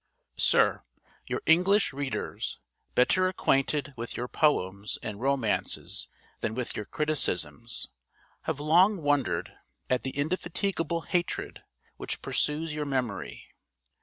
Sir, 0.37 0.83
Your 1.27 1.43
English 1.45 1.93
readers, 1.93 2.59
better 2.95 3.27
acquainted 3.27 3.93
with 3.95 4.17
your 4.17 4.27
poems 4.27 4.97
and 5.03 5.21
romances 5.21 6.07
than 6.39 6.55
with 6.55 6.75
your 6.75 6.85
criticisms, 6.85 7.87
have 8.45 8.59
long 8.59 8.97
wondered 9.03 9.53
at 9.91 10.01
the 10.01 10.17
indefatigable 10.17 11.01
hatred 11.01 11.61
which 11.97 12.23
pursues 12.23 12.73
your 12.73 12.85
memory. 12.87 13.45